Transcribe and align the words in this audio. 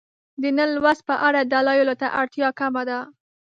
د 0.41 0.43
نه 0.57 0.65
لوست 0.73 1.01
په 1.09 1.15
اړه 1.27 1.39
دلایلو 1.53 1.95
ته 2.01 2.07
اړتیا 2.21 2.49
کمه 2.59 2.83
ده. 2.89 2.99